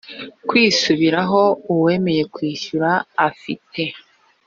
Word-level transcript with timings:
kwisubiraho 0.47 1.41
uwemeye 1.73 2.23
kwishyura 2.33 2.89
afite 3.27 3.81